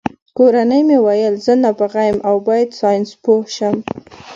کورنۍ 0.37 0.81
مې 0.87 0.97
ویل 1.05 1.35
زه 1.45 1.53
نابغه 1.63 2.01
یم 2.09 2.17
او 2.27 2.35
باید 2.47 2.69
ساینسپوه 2.79 3.43
شم 3.55 3.75